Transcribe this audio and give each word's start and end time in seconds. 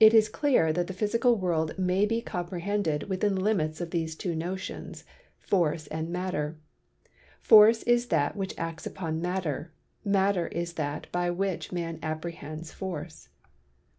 It 0.00 0.14
is 0.14 0.30
clear 0.30 0.72
that 0.72 0.86
the 0.86 0.94
physical 0.94 1.36
world 1.36 1.78
may 1.78 2.06
be 2.06 2.22
comprehended 2.22 3.02
within 3.10 3.34
the 3.34 3.42
limits 3.42 3.82
of 3.82 3.90
these 3.90 4.16
two 4.16 4.34
notions— 4.34 5.04
Force 5.50 5.86
and 5.88 6.08
Matter. 6.08 6.56
Force 7.38 7.82
is 7.82 8.06
that 8.06 8.34
which 8.34 8.56
acts 8.58 8.86
upon 8.86 9.20
Matter, 9.20 9.70
Matter 10.06 10.46
is 10.48 10.72
that 10.80 11.06
by 11.12 11.28
which 11.30 11.70
man 11.70 11.98
apprehends 12.02 12.72
Force. 12.72 13.28